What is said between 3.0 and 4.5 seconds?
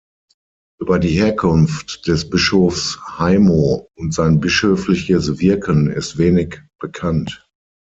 Haymo und sein